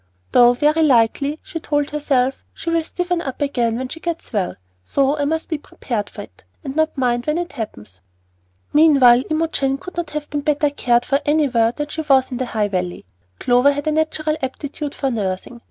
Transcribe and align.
"Though 0.31 0.53
very 0.53 0.81
likely," 0.81 1.37
she 1.43 1.59
told 1.59 1.91
herself, 1.91 2.43
"she 2.55 2.71
will 2.71 2.83
stiffen 2.83 3.21
up 3.21 3.39
again 3.39 3.77
when 3.77 3.87
she 3.87 3.99
gets 3.99 4.33
well; 4.33 4.55
so 4.83 5.15
I 5.15 5.25
must 5.25 5.47
be 5.47 5.59
prepared 5.59 6.09
for 6.09 6.23
it, 6.23 6.43
and 6.63 6.75
not 6.75 6.97
mind 6.97 7.27
when 7.27 7.37
it 7.37 7.51
happens." 7.51 8.01
Meanwhile 8.73 9.21
Imogen 9.29 9.77
could 9.77 9.95
not 9.97 10.09
have 10.09 10.27
been 10.31 10.41
better 10.41 10.71
cared 10.71 11.05
for 11.05 11.21
anywhere 11.23 11.71
than 11.71 11.89
she 11.89 12.01
was 12.01 12.31
in 12.31 12.37
the 12.37 12.47
High 12.47 12.69
Valley. 12.69 13.05
Clover 13.37 13.73
had 13.73 13.85
a 13.85 13.91
natural 13.91 14.37
aptitude 14.41 14.95
for 14.95 15.11
nursing. 15.11 15.59